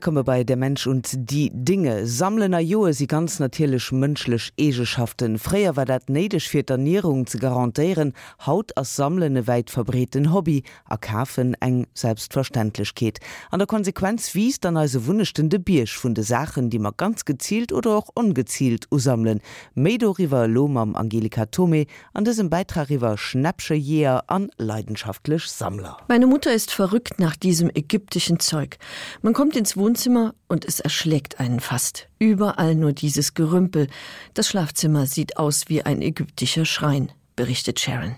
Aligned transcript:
komme 0.00 0.24
bei 0.24 0.44
der 0.44 0.56
Mensch 0.56 0.86
und 0.86 1.08
die 1.30 1.50
Dinge. 1.52 2.06
Sammeln 2.06 2.54
a 2.54 2.60
Joe 2.60 2.92
sie 2.92 3.06
ganz 3.06 3.38
natürlich 3.38 3.92
münschlich 3.92 4.52
Egeschaften. 4.56 5.38
Freier 5.38 5.76
war 5.76 5.86
dat 5.86 6.08
nedisch 6.08 6.48
fir 6.48 6.64
Ernährung 6.68 7.26
zu 7.26 7.38
garantieren. 7.38 8.12
Haut 8.44 8.76
as 8.76 8.96
sammelne 8.96 9.46
weit 9.46 9.70
verbreten 9.70 10.32
Hobby 10.32 10.62
a 10.84 10.96
kafen 10.96 11.54
eng 11.60 11.86
selbstverständlich 11.94 12.94
geht 12.94 13.20
an 13.50 13.58
der 13.58 13.66
Konsequenz 13.66 14.34
wies 14.34 14.60
dann 14.60 14.76
also 14.76 15.06
wunnechtende 15.06 15.58
Biersch 15.58 16.02
vun 16.02 16.14
de 16.14 16.24
Sachen 16.24 16.70
die 16.70 16.78
man 16.78 16.92
ganz 16.96 17.24
gezielt 17.24 17.72
oder 17.72 17.96
auch 17.96 18.08
ungezielt 18.14 18.86
usammeln. 18.90 19.40
Medo 19.74 20.10
River 20.10 20.46
Lomam 20.46 20.94
Angelika 20.94 21.46
Tome. 21.46 21.86
An 22.12 22.24
diesem 22.24 22.50
Beitrag 22.50 22.90
River 22.90 23.16
schnäpsche 23.16 23.74
jeer 23.74 24.24
an 24.28 24.50
leidenschaftlich 24.58 25.46
Sammler. 25.46 25.96
Meine 26.08 26.26
Mutter 26.26 26.52
ist 26.52 26.70
verrückt 26.70 27.18
nach 27.18 27.36
diesem 27.36 27.70
ägyptischen 27.70 28.40
Zeug. 28.40 28.78
Man 29.22 29.32
kommt 29.32 29.56
ins 29.56 29.69
ins 29.70 29.76
Wohnzimmer 29.76 30.34
und 30.48 30.64
es 30.64 30.80
erschlägt 30.80 31.38
einen 31.38 31.60
fast. 31.60 32.08
Überall 32.18 32.74
nur 32.74 32.92
dieses 32.92 33.34
Gerümpel. 33.34 33.86
Das 34.34 34.48
Schlafzimmer 34.48 35.06
sieht 35.06 35.36
aus 35.36 35.68
wie 35.68 35.82
ein 35.82 36.02
ägyptischer 36.02 36.64
Schrein, 36.64 37.12
berichtet 37.36 37.78
Sharon. 37.78 38.16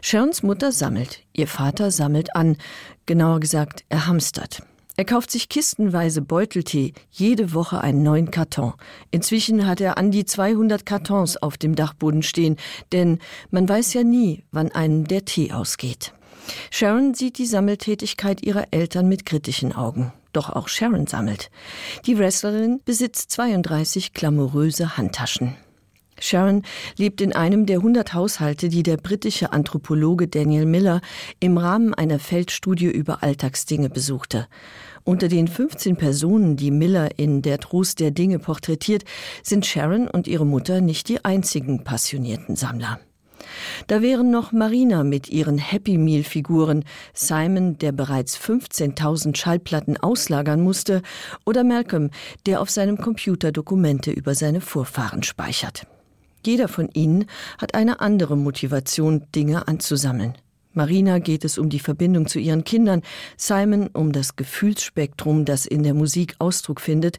Sharons 0.00 0.44
Mutter 0.44 0.70
sammelt, 0.70 1.22
ihr 1.32 1.48
Vater 1.48 1.90
sammelt 1.90 2.36
an, 2.36 2.56
genauer 3.04 3.40
gesagt, 3.40 3.84
er 3.88 4.06
hamstert. 4.06 4.62
Er 4.96 5.04
kauft 5.04 5.32
sich 5.32 5.48
kistenweise 5.48 6.22
Beuteltee, 6.22 6.92
jede 7.10 7.52
Woche 7.52 7.80
einen 7.80 8.04
neuen 8.04 8.30
Karton. 8.30 8.74
Inzwischen 9.10 9.66
hat 9.66 9.80
er 9.80 9.98
an 9.98 10.12
die 10.12 10.24
200 10.24 10.86
Kartons 10.86 11.36
auf 11.36 11.58
dem 11.58 11.74
Dachboden 11.74 12.22
stehen, 12.22 12.56
denn 12.92 13.18
man 13.50 13.68
weiß 13.68 13.92
ja 13.94 14.04
nie, 14.04 14.44
wann 14.52 14.70
einen 14.70 15.04
der 15.04 15.24
Tee 15.24 15.50
ausgeht. 15.52 16.12
Sharon 16.70 17.14
sieht 17.14 17.38
die 17.38 17.46
Sammeltätigkeit 17.46 18.44
ihrer 18.44 18.68
Eltern 18.70 19.08
mit 19.08 19.26
kritischen 19.26 19.74
Augen 19.74 20.12
doch 20.32 20.50
auch 20.50 20.68
Sharon 20.68 21.06
sammelt. 21.06 21.50
Die 22.06 22.18
Wrestlerin 22.18 22.80
besitzt 22.84 23.30
32 23.30 24.12
glamouröse 24.12 24.96
Handtaschen. 24.96 25.56
Sharon 26.20 26.62
lebt 26.96 27.20
in 27.20 27.32
einem 27.32 27.66
der 27.66 27.78
100 27.78 28.14
Haushalte, 28.14 28.68
die 28.68 28.82
der 28.82 28.96
britische 28.96 29.52
Anthropologe 29.52 30.28
Daniel 30.28 30.66
Miller 30.66 31.00
im 31.40 31.58
Rahmen 31.58 31.94
einer 31.94 32.18
Feldstudie 32.18 32.90
über 32.90 33.22
Alltagsdinge 33.22 33.88
besuchte. 33.88 34.46
Unter 35.04 35.28
den 35.28 35.48
15 35.48 35.96
Personen, 35.96 36.56
die 36.56 36.70
Miller 36.70 37.18
in 37.18 37.42
der 37.42 37.58
Trost 37.58 38.00
der 38.00 38.10
Dinge 38.10 38.38
porträtiert, 38.38 39.04
sind 39.42 39.64
Sharon 39.64 40.08
und 40.08 40.28
ihre 40.28 40.46
Mutter 40.46 40.80
nicht 40.80 41.08
die 41.08 41.24
einzigen 41.24 41.84
passionierten 41.84 42.54
Sammler. 42.54 43.00
Da 43.86 44.02
wären 44.02 44.30
noch 44.30 44.52
Marina 44.52 45.04
mit 45.04 45.28
ihren 45.28 45.58
Happy 45.58 45.98
Meal 45.98 46.22
Figuren, 46.22 46.84
Simon, 47.14 47.78
der 47.78 47.92
bereits 47.92 48.38
15.000 48.38 49.36
Schallplatten 49.36 49.96
auslagern 49.96 50.60
musste, 50.60 51.02
oder 51.44 51.64
Malcolm, 51.64 52.10
der 52.46 52.60
auf 52.60 52.70
seinem 52.70 52.98
Computer 52.98 53.52
Dokumente 53.52 54.10
über 54.10 54.34
seine 54.34 54.60
Vorfahren 54.60 55.22
speichert. 55.22 55.86
Jeder 56.44 56.68
von 56.68 56.88
ihnen 56.94 57.26
hat 57.58 57.74
eine 57.74 58.00
andere 58.00 58.36
Motivation, 58.36 59.26
Dinge 59.34 59.68
anzusammeln. 59.68 60.34
Marina 60.72 61.18
geht 61.18 61.44
es 61.44 61.58
um 61.58 61.68
die 61.68 61.80
Verbindung 61.80 62.28
zu 62.28 62.38
ihren 62.38 62.64
Kindern, 62.64 63.02
Simon 63.36 63.88
um 63.88 64.12
das 64.12 64.36
Gefühlsspektrum, 64.36 65.44
das 65.44 65.66
in 65.66 65.82
der 65.82 65.94
Musik 65.94 66.36
Ausdruck 66.38 66.80
findet, 66.80 67.18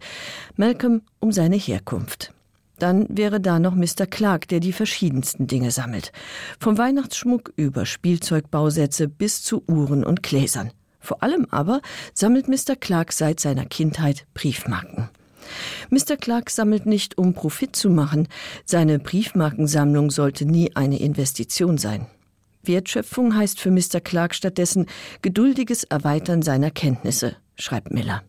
Malcolm 0.55 1.01
um 1.19 1.31
seine 1.31 1.57
Herkunft. 1.57 2.33
Dann 2.81 3.05
wäre 3.09 3.39
da 3.39 3.59
noch 3.59 3.75
Mr. 3.75 4.07
Clark, 4.09 4.47
der 4.47 4.59
die 4.59 4.73
verschiedensten 4.73 5.45
Dinge 5.45 5.69
sammelt. 5.69 6.11
Vom 6.59 6.79
Weihnachtsschmuck 6.79 7.53
über 7.55 7.85
Spielzeugbausätze 7.85 9.07
bis 9.07 9.43
zu 9.43 9.63
Uhren 9.67 10.03
und 10.03 10.23
Gläsern. 10.23 10.71
Vor 10.99 11.21
allem 11.21 11.45
aber 11.51 11.81
sammelt 12.15 12.47
Mr. 12.47 12.75
Clark 12.79 13.13
seit 13.13 13.39
seiner 13.39 13.65
Kindheit 13.65 14.25
Briefmarken. 14.33 15.09
Mr. 15.91 16.17
Clark 16.19 16.49
sammelt 16.49 16.87
nicht, 16.87 17.19
um 17.19 17.35
Profit 17.35 17.75
zu 17.75 17.91
machen. 17.91 18.27
Seine 18.65 18.97
Briefmarkensammlung 18.97 20.09
sollte 20.09 20.45
nie 20.45 20.75
eine 20.75 20.99
Investition 20.99 21.77
sein. 21.77 22.07
Wertschöpfung 22.63 23.35
heißt 23.35 23.59
für 23.59 23.69
Mr. 23.69 24.01
Clark 24.03 24.33
stattdessen 24.33 24.87
geduldiges 25.21 25.83
Erweitern 25.83 26.41
seiner 26.41 26.71
Kenntnisse, 26.71 27.35
schreibt 27.57 27.91
Miller. 27.91 28.23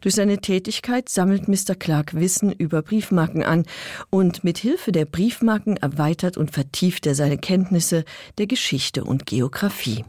Durch 0.00 0.14
seine 0.14 0.38
Tätigkeit 0.38 1.08
sammelt 1.08 1.48
Mr. 1.48 1.74
Clark 1.78 2.14
Wissen 2.14 2.52
über 2.52 2.82
Briefmarken 2.82 3.42
an 3.42 3.64
und 4.10 4.44
mit 4.44 4.58
Hilfe 4.58 4.92
der 4.92 5.04
Briefmarken 5.04 5.76
erweitert 5.76 6.36
und 6.36 6.50
vertieft 6.50 7.06
er 7.06 7.14
seine 7.14 7.38
Kenntnisse 7.38 8.04
der 8.38 8.46
Geschichte 8.46 9.04
und 9.04 9.26
Geographie. 9.26 10.04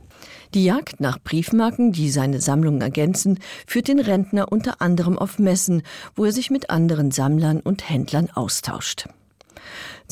Die 0.53 0.65
Jagd 0.65 0.99
nach 0.99 1.19
Briefmarken, 1.19 1.91
die 1.91 2.09
seine 2.09 2.41
Sammlung 2.41 2.81
ergänzen, 2.81 3.39
führt 3.67 3.87
den 3.87 3.99
Rentner 3.99 4.51
unter 4.51 4.81
anderem 4.81 5.17
auf 5.17 5.37
Messen, 5.39 5.83
wo 6.15 6.25
er 6.25 6.31
sich 6.31 6.49
mit 6.49 6.69
anderen 6.69 7.11
Sammlern 7.11 7.59
und 7.59 7.87
Händlern 7.89 8.29
austauscht. 8.31 9.07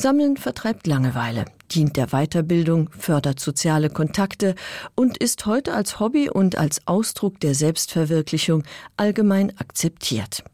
Sammeln 0.00 0.36
vertreibt 0.36 0.86
Langeweile, 0.86 1.44
dient 1.72 1.96
der 1.96 2.06
Weiterbildung, 2.12 2.88
fördert 2.96 3.40
soziale 3.40 3.90
Kontakte 3.90 4.54
und 4.94 5.18
ist 5.18 5.44
heute 5.44 5.74
als 5.74 5.98
Hobby 5.98 6.30
und 6.30 6.56
als 6.56 6.86
Ausdruck 6.86 7.40
der 7.40 7.56
Selbstverwirklichung 7.56 8.62
allgemein 8.96 9.58
akzeptiert. 9.58 10.44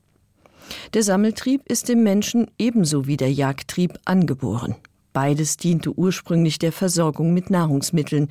Der 0.95 1.03
Sammeltrieb 1.03 1.61
ist 1.67 1.91
dem 1.91 2.03
Menschen 2.03 2.51
ebenso 2.57 3.07
wie 3.07 3.19
der 3.19 3.31
Jagdtrieb 3.31 3.99
angeboren. 4.07 4.77
Beides 5.13 5.59
diente 5.59 5.93
ursprünglich 5.93 6.59
der 6.59 6.73
Versorgung 6.73 7.35
mit 7.35 7.51
Nahrungsmitteln. 7.51 8.31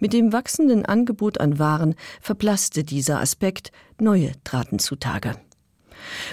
Mit 0.00 0.14
dem 0.14 0.32
wachsenden 0.32 0.86
Angebot 0.86 1.38
an 1.38 1.58
Waren 1.58 1.94
verblasste 2.22 2.82
dieser 2.82 3.20
Aspekt, 3.20 3.72
neue 4.00 4.32
traten 4.42 4.78
zutage. 4.78 5.34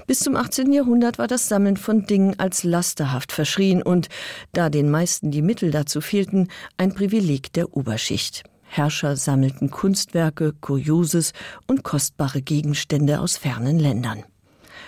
Bis 0.07 0.19
zum 0.19 0.35
18. 0.35 0.71
Jahrhundert 0.73 1.17
war 1.17 1.27
das 1.27 1.47
Sammeln 1.47 1.77
von 1.77 2.05
Dingen 2.05 2.39
als 2.39 2.63
lasterhaft 2.63 3.31
verschrien 3.31 3.81
und, 3.81 4.09
da 4.53 4.69
den 4.69 4.89
meisten 4.89 5.31
die 5.31 5.41
Mittel 5.41 5.71
dazu 5.71 6.01
fehlten, 6.01 6.49
ein 6.77 6.93
Privileg 6.93 7.53
der 7.53 7.75
Oberschicht. 7.75 8.43
Herrscher 8.63 9.15
sammelten 9.15 9.69
Kunstwerke, 9.69 10.53
Kurioses 10.59 11.33
und 11.67 11.83
kostbare 11.83 12.41
Gegenstände 12.41 13.19
aus 13.19 13.37
fernen 13.37 13.79
Ländern. 13.79 14.23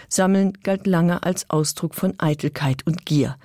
Sammeln 0.10 0.54
galt 0.64 0.88
lange 0.88 1.24
als 1.24 1.50
Ausdruck 1.50 1.96
von 1.96 2.14
Eitelkeit 2.18 2.86
und 2.86 3.06
Gier. 3.06 3.38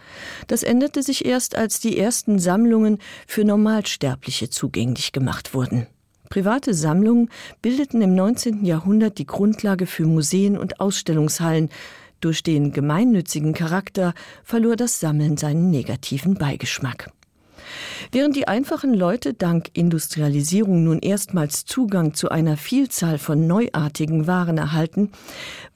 Das 0.47 0.63
änderte 0.63 1.03
sich 1.03 1.25
erst, 1.25 1.57
als 1.57 1.81
die 1.81 1.99
ersten 1.99 2.39
Sammlungen 2.39 2.99
für 3.27 3.45
Normalsterbliche 3.45 4.51
zugänglich 4.51 5.13
gemacht 5.13 5.55
wurden. 5.55 5.87
Private 6.31 6.75
Sammlungen 6.75 7.29
bildeten 7.61 8.01
im 8.03 8.15
19. 8.15 8.65
Jahrhundert 8.65 9.19
die 9.19 9.27
Grundlage 9.27 9.87
für 9.87 10.07
Museen 10.07 10.57
und 10.57 10.79
Ausstellungshallen. 10.79 11.71
Durch 12.21 12.45
den 12.45 12.71
gemeinnützigen 12.71 13.53
Charakter 13.53 14.15
verlor 14.45 14.77
das 14.77 15.01
Sammeln 15.01 15.37
seinen 15.37 15.71
negativen 15.71 16.35
Beigeschmack. 16.35 17.11
Während 18.13 18.37
die 18.37 18.47
einfachen 18.47 18.95
Leute 18.95 19.35
dank 19.35 19.71
Industrialisierung 19.73 20.85
nun 20.85 21.01
erstmals 21.01 21.65
Zugang 21.65 22.15
zu 22.15 22.29
einer 22.29 22.57
Vielzahl 22.57 23.19
von 23.19 23.49
neuartigen 23.49 24.29
Waren 24.29 24.57
erhalten, 24.57 25.11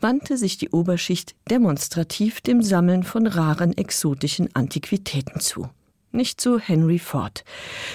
wandte 0.01 0.37
sich 0.37 0.57
die 0.57 0.71
Oberschicht 0.71 1.35
demonstrativ 1.51 2.41
dem 2.41 2.63
Sammeln 2.63 3.03
von 3.03 3.27
raren 3.27 3.77
exotischen 3.77 4.55
Antiquitäten 4.55 5.41
zu 5.41 5.69
nicht 6.15 6.41
so 6.41 6.59
Henry 6.59 6.99
Ford. 6.99 7.45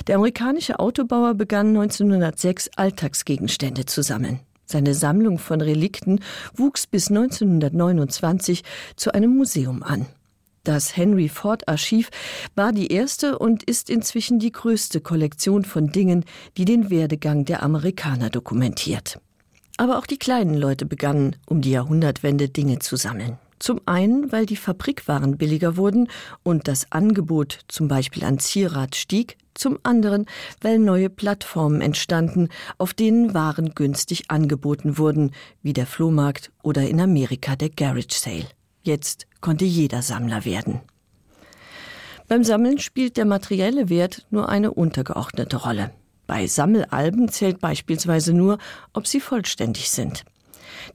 Der 0.08 0.16
amerikanische 0.16 0.80
Autobauer 0.80 1.34
begann 1.34 1.70
1906 1.70 2.70
Alltagsgegenstände 2.76 3.86
zu 3.86 4.02
sammeln. 4.04 4.40
Seine 4.66 4.94
Sammlung 4.94 5.40
von 5.40 5.62
Relikten 5.62 6.20
wuchs 6.54 6.86
bis 6.86 7.10
1929 7.10 8.64
zu 8.96 9.14
einem 9.14 9.36
Museum 9.36 9.82
an. 9.82 10.06
Das 10.64 10.96
Henry 10.96 11.30
Ford 11.30 11.68
Archiv 11.68 12.10
war 12.54 12.72
die 12.72 12.92
erste 12.92 13.40
und 13.40 13.64
ist 13.64 13.90
inzwischen 13.90 14.38
die 14.38 14.52
größte 14.52 15.02
Kollektion 15.02 15.64
von 15.64 15.92
Dingen, 15.92 16.26
die 16.58 16.66
den 16.66 16.92
Werdegang 16.92 17.46
der 17.46 17.64
Amerikaner 17.64 18.30
dokumentiert. 18.30 19.20
Aber 19.78 19.98
auch 19.98 20.06
die 20.06 20.20
kleinen 20.20 20.54
Leute 20.54 20.86
begannen, 20.86 21.38
um 21.48 21.62
die 21.62 21.72
Jahrhundertwende 21.72 22.50
Dinge 22.50 22.78
zu 22.80 22.98
sammeln. 22.98 23.40
Zum 23.60 23.82
einen, 23.86 24.32
weil 24.32 24.46
die 24.46 24.56
Fabrikwaren 24.56 25.38
billiger 25.38 25.76
wurden 25.76 26.08
und 26.44 26.68
das 26.68 26.92
Angebot 26.92 27.60
zum 27.68 27.90
Beispiel 27.90 28.24
an 28.24 28.40
Zierat 28.40 28.96
stieg, 28.96 29.38
zum 29.54 29.78
anderen, 29.84 30.26
weil 30.62 30.80
neue 30.80 31.10
Plattformen 31.10 31.82
entstanden, 31.82 32.48
auf 32.78 32.94
denen 32.94 33.34
Waren 33.34 33.76
günstig 33.76 34.32
angeboten 34.32 34.98
wurden, 34.98 35.32
wie 35.62 35.74
der 35.74 35.86
Flohmarkt 35.86 36.52
oder 36.64 36.88
in 36.88 37.02
Amerika 37.02 37.58
der 37.58 37.70
Garage 37.70 38.08
Sale. 38.12 38.48
Jetzt 38.84 39.28
konnte 39.42 39.66
jeder 39.66 40.02
Sammler 40.02 40.46
werden. 40.46 40.80
Beim 42.30 42.44
Sammeln 42.44 42.80
spielt 42.80 43.18
der 43.18 43.26
materielle 43.26 43.90
Wert 43.90 44.26
nur 44.30 44.50
eine 44.50 44.72
untergeordnete 44.72 45.58
Rolle. 45.58 45.92
Bei 46.28 46.46
Sammelalben 46.48 47.28
zählt 47.30 47.60
beispielsweise 47.60 48.34
nur, 48.34 48.60
ob 48.94 49.08
sie 49.08 49.20
vollständig 49.20 49.90
sind. 49.90 50.24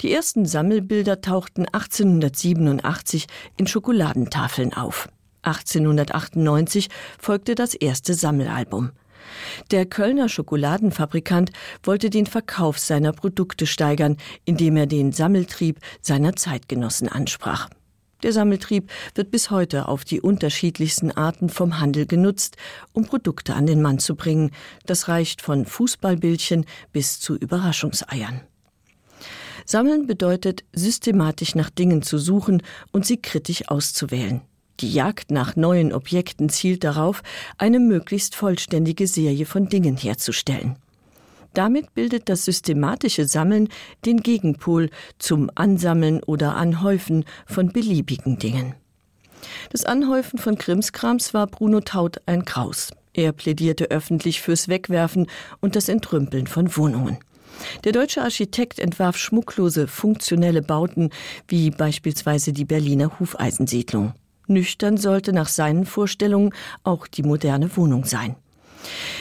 Die 0.01 0.13
ersten 0.13 0.47
Sammelbilder 0.47 1.21
tauchten 1.21 1.67
1887 1.67 3.27
in 3.57 3.67
Schokoladentafeln 3.67 4.73
auf. 4.75 5.09
1898 5.43 6.89
folgte 7.19 7.55
das 7.55 7.75
erste 7.75 8.15
Sammelalbum. 8.15 8.93
Der 9.71 9.87
Kölner 9.87 10.29
Schokoladenfabrikant 10.29 11.51
wollte 11.83 12.11
den 12.11 12.27
Verkauf 12.27 12.79
seiner 12.79 13.13
Produkte 13.13 13.67
steigern, 13.67 14.17
indem 14.45 14.77
er 14.77 14.87
den 14.87 15.13
Sammeltrieb 15.13 15.79
seiner 16.03 16.37
Zeitgenossen 16.37 17.09
ansprach. 17.09 17.69
Der 18.23 18.33
Sammeltrieb 18.33 18.91
wird 19.15 19.31
bis 19.31 19.51
heute 19.51 19.87
auf 19.87 20.05
die 20.05 20.21
unterschiedlichsten 20.21 21.13
Arten 21.13 21.51
vom 21.51 21.79
Handel 21.79 22.07
genutzt, 22.07 22.57
um 22.93 23.05
Produkte 23.05 23.55
an 23.55 23.67
den 23.67 23.83
Mann 23.83 23.99
zu 23.99 24.17
bringen. 24.17 24.51
Das 24.87 25.09
reicht 25.09 25.43
von 25.43 25.67
Fußballbildchen 25.67 26.65
bis 26.93 27.21
zu 27.21 27.37
Überraschungseiern. 27.37 28.41
Sammeln 29.65 30.07
bedeutet, 30.07 30.65
systematisch 30.73 31.55
nach 31.55 31.71
Dingen 31.71 32.03
zu 32.03 32.19
suchen 32.19 32.63
und 32.93 33.07
sie 33.07 33.17
kritisch 33.17 33.69
auszuwählen. 33.69 34.43
Die 34.81 34.93
Jagd 34.93 35.31
nach 35.31 35.57
neuen 35.57 35.93
Objekten 35.93 36.49
zielt 36.49 36.85
darauf, 36.85 37.23
eine 37.59 37.79
möglichst 37.79 38.35
vollständige 38.35 39.07
Serie 39.07 39.47
von 39.47 39.69
Dingen 39.69 39.97
herzustellen. 39.97 40.77
Damit 41.55 41.95
bildet 41.95 42.29
das 42.29 42.45
systematische 42.45 43.29
Sammeln 43.29 43.69
den 44.05 44.21
Gegenpol 44.21 44.91
zum 45.19 45.51
Ansammeln 45.55 46.21
oder 46.25 46.57
Anhäufen 46.57 47.25
von 47.47 47.73
beliebigen 47.73 48.39
Dingen. 48.39 48.75
Das 49.71 49.85
Anhäufen 49.85 50.39
von 50.39 50.59
Krimskrams 50.59 51.33
war 51.33 51.47
Bruno 51.47 51.81
Taut 51.81 52.21
ein 52.27 52.45
Kraus. 52.45 52.91
Er 53.13 53.33
plädierte 53.33 53.93
öffentlich 53.93 54.41
fürs 54.41 54.67
Wegwerfen 54.67 55.29
und 55.61 55.77
das 55.77 55.89
Entrümpeln 55.89 56.49
von 56.49 56.77
Wohnungen. 56.77 57.19
Der 57.85 57.93
deutsche 57.93 58.23
Architekt 58.23 58.79
entwarf 58.79 59.17
schmucklose, 59.17 59.89
funktionelle 59.89 60.63
Bauten 60.63 61.11
wie 61.49 61.71
beispielsweise 61.71 62.53
die 62.53 62.65
Berliner 62.65 63.19
Hufeisensiedlung. 63.19 64.15
Nüchtern 64.47 64.97
sollte 64.97 65.33
nach 65.33 65.49
seinen 65.49 65.87
Vorstellungen 65.87 66.53
auch 66.83 67.07
die 67.07 67.23
moderne 67.23 67.77
Wohnung 67.77 68.05
sein. 68.05 68.37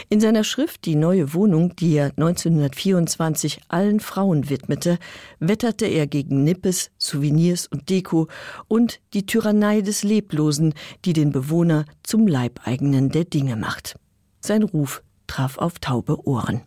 In 0.09 0.19
seiner 0.19 0.43
Schrift 0.43 0.85
Die 0.85 0.95
neue 0.95 1.33
Wohnung, 1.33 1.75
die 1.75 1.95
er 1.95 2.07
1924 2.17 3.61
allen 3.69 3.99
Frauen 3.99 4.49
widmete, 4.49 4.97
wetterte 5.39 5.85
er 5.85 6.07
gegen 6.07 6.43
Nippes, 6.43 6.91
Souvenirs 6.97 7.67
und 7.67 7.89
Deko 7.89 8.27
und 8.67 8.99
die 9.13 9.25
Tyrannei 9.25 9.81
des 9.81 10.03
Leblosen, 10.03 10.73
die 11.05 11.13
den 11.13 11.31
Bewohner 11.31 11.85
zum 12.03 12.27
Leibeigenen 12.27 13.09
der 13.09 13.25
Dinge 13.25 13.55
macht. 13.55 13.95
Sein 14.41 14.63
Ruf 14.63 15.01
traf 15.27 15.57
auf 15.57 15.79
taube 15.79 16.27
Ohren. 16.27 16.61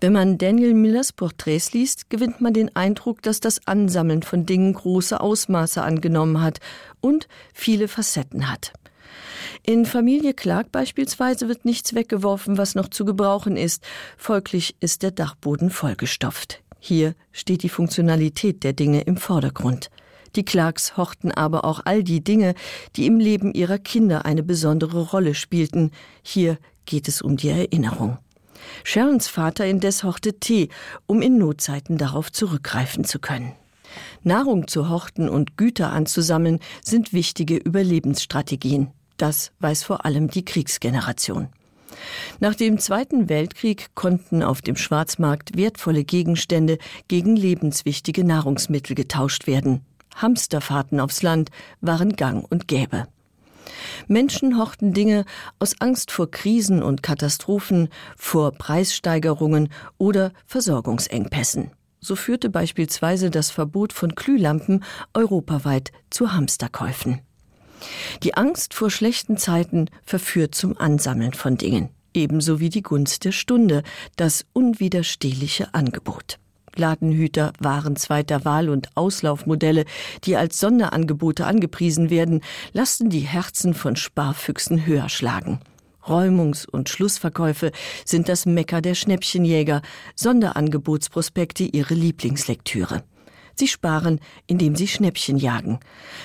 Wenn 0.00 0.12
man 0.12 0.38
Daniel 0.38 0.74
Millers 0.74 1.12
Porträts 1.12 1.72
liest, 1.72 2.10
gewinnt 2.10 2.40
man 2.40 2.52
den 2.52 2.74
Eindruck, 2.76 3.22
dass 3.22 3.40
das 3.40 3.66
Ansammeln 3.66 4.22
von 4.22 4.46
Dingen 4.46 4.74
große 4.74 5.20
Ausmaße 5.20 5.82
angenommen 5.82 6.40
hat 6.40 6.58
und 7.00 7.28
viele 7.52 7.88
Facetten 7.88 8.50
hat. 8.50 8.72
In 9.62 9.84
Familie 9.84 10.34
Clark 10.34 10.72
beispielsweise 10.72 11.48
wird 11.48 11.64
nichts 11.64 11.94
weggeworfen, 11.94 12.58
was 12.58 12.74
noch 12.74 12.88
zu 12.88 13.04
gebrauchen 13.04 13.56
ist. 13.56 13.84
Folglich 14.16 14.76
ist 14.80 15.02
der 15.02 15.10
Dachboden 15.10 15.70
vollgestopft. 15.70 16.62
Hier 16.80 17.14
steht 17.32 17.62
die 17.62 17.68
Funktionalität 17.68 18.62
der 18.64 18.72
Dinge 18.72 19.02
im 19.02 19.16
Vordergrund. 19.16 19.90
Die 20.36 20.44
Clarks 20.44 20.96
horchten 20.96 21.32
aber 21.32 21.64
auch 21.64 21.80
all 21.84 22.04
die 22.04 22.22
Dinge, 22.22 22.54
die 22.96 23.06
im 23.06 23.18
Leben 23.18 23.52
ihrer 23.52 23.78
Kinder 23.78 24.24
eine 24.24 24.42
besondere 24.42 25.02
Rolle 25.02 25.34
spielten. 25.34 25.90
Hier 26.22 26.58
geht 26.84 27.08
es 27.08 27.22
um 27.22 27.36
die 27.36 27.48
Erinnerung. 27.48 28.18
Sherons 28.84 29.28
Vater 29.28 29.66
indes 29.66 30.04
horchte 30.04 30.38
Tee, 30.38 30.68
um 31.06 31.22
in 31.22 31.38
Notzeiten 31.38 31.98
darauf 31.98 32.32
zurückgreifen 32.32 33.04
zu 33.04 33.18
können. 33.18 33.52
Nahrung 34.22 34.68
zu 34.68 34.88
horten 34.88 35.28
und 35.28 35.56
Güter 35.56 35.92
anzusammeln 35.92 36.60
sind 36.84 37.12
wichtige 37.12 37.56
Überlebensstrategien. 37.56 38.90
Das 39.16 39.52
weiß 39.60 39.82
vor 39.82 40.04
allem 40.04 40.28
die 40.28 40.44
Kriegsgeneration. 40.44 41.48
Nach 42.40 42.54
dem 42.54 42.78
Zweiten 42.78 43.28
Weltkrieg 43.28 43.94
konnten 43.94 44.42
auf 44.42 44.62
dem 44.62 44.76
Schwarzmarkt 44.76 45.56
wertvolle 45.56 46.04
Gegenstände 46.04 46.78
gegen 47.08 47.34
lebenswichtige 47.34 48.24
Nahrungsmittel 48.24 48.94
getauscht 48.94 49.46
werden. 49.46 49.84
Hamsterfahrten 50.14 51.00
aufs 51.00 51.22
Land 51.22 51.50
waren 51.80 52.14
gang 52.14 52.46
und 52.50 52.68
gäbe. 52.68 53.06
Menschen 54.06 54.58
hochten 54.58 54.92
Dinge 54.92 55.24
aus 55.58 55.80
Angst 55.80 56.10
vor 56.10 56.30
Krisen 56.30 56.82
und 56.82 57.02
Katastrophen, 57.02 57.88
vor 58.16 58.52
Preissteigerungen 58.52 59.70
oder 59.98 60.32
Versorgungsengpässen. 60.46 61.70
So 62.00 62.16
führte 62.16 62.48
beispielsweise 62.48 63.30
das 63.30 63.50
Verbot 63.50 63.92
von 63.92 64.10
Glühlampen 64.10 64.84
europaweit 65.14 65.92
zu 66.10 66.32
Hamsterkäufen. 66.32 67.20
Die 68.22 68.34
Angst 68.34 68.74
vor 68.74 68.90
schlechten 68.90 69.36
Zeiten 69.36 69.86
verführt 70.04 70.54
zum 70.54 70.76
Ansammeln 70.78 71.32
von 71.32 71.56
Dingen, 71.56 71.90
ebenso 72.14 72.60
wie 72.60 72.70
die 72.70 72.82
Gunst 72.82 73.24
der 73.24 73.32
Stunde, 73.32 73.82
das 74.16 74.46
unwiderstehliche 74.52 75.74
Angebot. 75.74 76.38
Ladenhüter 76.78 77.52
waren 77.60 77.96
zweiter 77.96 78.44
Wahl 78.44 78.68
und 78.68 78.96
Auslaufmodelle, 78.96 79.84
die 80.24 80.36
als 80.36 80.58
Sonderangebote 80.58 81.46
angepriesen 81.46 82.10
werden, 82.10 82.40
lassen 82.72 83.10
die 83.10 83.20
Herzen 83.20 83.74
von 83.74 83.96
Sparfüchsen 83.96 84.86
höher 84.86 85.08
schlagen. 85.08 85.60
Räumungs- 86.06 86.66
und 86.66 86.88
Schlussverkäufe 86.88 87.70
sind 88.04 88.28
das 88.28 88.46
Mecker 88.46 88.80
der 88.80 88.94
Schnäppchenjäger, 88.94 89.82
Sonderangebotsprospekte 90.14 91.64
ihre 91.64 91.94
Lieblingslektüre. 91.94 93.02
Sie 93.54 93.68
sparen, 93.68 94.20
indem 94.46 94.76
sie 94.76 94.86
Schnäppchen 94.86 95.36
jagen. 95.36 95.80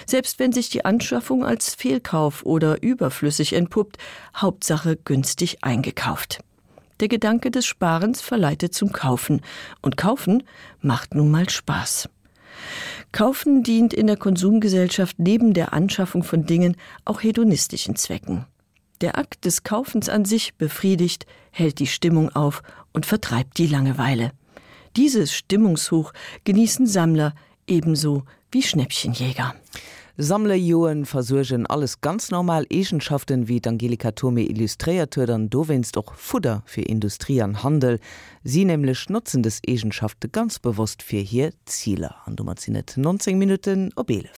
Selbst 0.05 0.37
wenn 0.37 0.53
sich 0.53 0.69
die 0.69 0.85
Anschaffung 0.85 1.43
als 1.43 1.73
Fehlkauf 1.73 2.45
oder 2.45 2.81
überflüssig 2.83 3.53
entpuppt, 3.53 3.97
Hauptsache 4.35 4.97
günstig 4.97 5.63
eingekauft. 5.63 6.39
Der 6.99 7.07
Gedanke 7.07 7.51
des 7.51 7.65
Sparens 7.65 8.21
verleitet 8.21 8.73
zum 8.73 8.91
Kaufen, 8.91 9.41
und 9.81 9.97
Kaufen 9.97 10.43
macht 10.81 11.15
nun 11.15 11.31
mal 11.31 11.49
Spaß. 11.49 12.09
Kaufen 13.11 13.63
dient 13.63 13.93
in 13.93 14.07
der 14.07 14.17
Konsumgesellschaft 14.17 15.19
neben 15.19 15.53
der 15.53 15.73
Anschaffung 15.73 16.23
von 16.23 16.45
Dingen 16.45 16.77
auch 17.05 17.21
hedonistischen 17.21 17.95
Zwecken. 17.95 18.45
Der 19.01 19.17
Akt 19.17 19.45
des 19.45 19.63
Kaufens 19.63 20.09
an 20.09 20.25
sich 20.25 20.55
befriedigt, 20.55 21.25
hält 21.51 21.79
die 21.79 21.87
Stimmung 21.87 22.29
auf 22.29 22.63
und 22.93 23.05
vertreibt 23.05 23.57
die 23.57 23.67
Langeweile. 23.67 24.31
Dieses 24.95 25.33
Stimmungshoch 25.33 26.13
genießen 26.43 26.87
Sammler 26.87 27.33
ebenso 27.67 28.23
wie 28.51 28.61
Schnäppchenjäger. 28.61 29.55
Sammle 30.15 30.53
Joen 30.53 31.05
versurgen 31.05 31.65
alles 31.65 31.99
ganz 31.99 32.29
normal 32.29 32.67
Egenschaften 32.69 33.47
wie 33.47 33.59
Angelika 33.65 34.11
Tome 34.11 34.43
illustriert 34.43 35.17
dann 35.17 35.49
du 35.49 35.67
wennst 35.67 35.95
doch 35.95 36.13
Futter 36.13 36.61
für 36.67 36.83
Industrie 36.83 37.41
an 37.41 37.63
Handel. 37.63 37.99
Sie 38.43 38.63
nämlich 38.63 39.09
nutzen 39.09 39.41
des 39.41 39.59
Egenschafte 39.65 40.29
ganz 40.29 40.59
bewusst 40.59 41.01
für 41.01 41.17
hier 41.17 41.51
Ziele 41.65 42.13
an 42.25 42.35
net 42.67 42.93
19 42.95 43.39
Minuten 43.39 43.89
Obele. 43.95 44.29